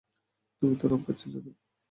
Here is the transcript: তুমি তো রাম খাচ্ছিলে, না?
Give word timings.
তুমি 0.61 0.75
তো 0.75 0.85
রাম 0.87 1.01
খাচ্ছিলে, 1.03 1.39
না? 1.45 1.51